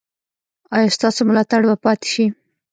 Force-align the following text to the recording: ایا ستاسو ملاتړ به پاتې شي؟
ایا 0.75 0.89
ستاسو 0.97 1.19
ملاتړ 1.29 1.61
به 1.69 1.75
پاتې 1.83 2.07
شي؟ 2.13 2.25